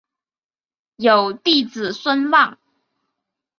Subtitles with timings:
[0.95, 2.57] 有弟子孙望。